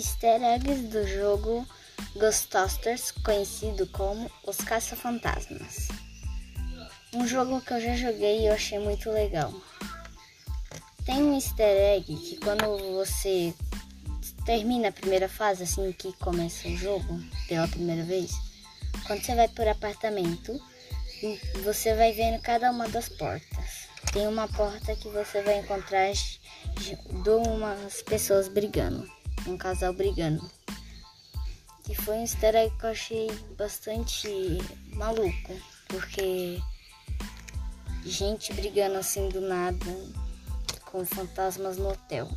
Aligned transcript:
easter 0.00 0.42
eggs 0.42 0.88
do 0.88 1.06
jogo 1.06 1.66
Ghostbusters, 2.16 3.10
conhecido 3.22 3.86
como 3.88 4.30
Os 4.46 4.56
Caça-Fantasmas. 4.56 5.88
Um 7.12 7.26
jogo 7.28 7.60
que 7.60 7.74
eu 7.74 7.80
já 7.82 7.94
joguei 7.94 8.40
e 8.40 8.46
eu 8.46 8.54
achei 8.54 8.78
muito 8.78 9.10
legal. 9.10 9.52
Tem 11.04 11.22
um 11.22 11.34
easter 11.34 11.66
egg 11.66 12.16
que 12.16 12.38
quando 12.38 12.94
você 12.94 13.52
termina 14.46 14.88
a 14.88 14.92
primeira 14.92 15.28
fase, 15.28 15.64
assim 15.64 15.92
que 15.92 16.14
começa 16.14 16.66
o 16.66 16.76
jogo 16.78 17.20
pela 17.46 17.68
primeira 17.68 18.02
vez, 18.02 18.32
quando 19.06 19.22
você 19.22 19.34
vai 19.34 19.48
por 19.48 19.68
apartamento, 19.68 20.58
você 21.62 21.94
vai 21.94 22.12
vendo 22.12 22.40
cada 22.40 22.70
uma 22.70 22.88
das 22.88 23.10
portas. 23.10 23.90
Tem 24.14 24.26
uma 24.26 24.48
porta 24.48 24.96
que 24.96 25.08
você 25.10 25.42
vai 25.42 25.58
encontrar 25.58 26.10
duas 27.22 28.02
pessoas 28.02 28.48
brigando, 28.48 29.06
um 29.46 29.56
casal 29.56 29.92
brigando. 29.92 30.48
E 31.88 31.94
foi 31.94 32.18
um 32.18 32.22
easter 32.22 32.54
egg 32.54 32.76
que 32.78 32.84
eu 32.84 32.90
achei 32.90 33.30
bastante 33.56 34.28
maluco, 34.94 35.56
porque 35.88 36.60
gente 38.04 38.52
brigando 38.52 38.96
assim 38.96 39.28
do 39.28 39.40
nada 39.40 39.86
com 40.84 41.04
fantasmas 41.04 41.76
no 41.76 41.90
hotel. 41.90 42.28